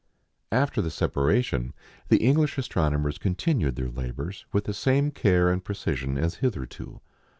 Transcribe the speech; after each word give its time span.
After 0.51 0.81
the 0.81 0.89
separation 0.89 1.75
the 2.09 2.17
English 2.25 2.57
astronomers 2.57 3.19
continued 3.19 3.75
their 3.75 3.91
labours 3.91 4.47
with 4.51 4.63
the 4.63 4.73
same 4.73 5.11
care 5.11 5.51
and 5.51 5.63
precision 5.63 6.17
as 6.17 6.37
hitherto. 6.41 7.01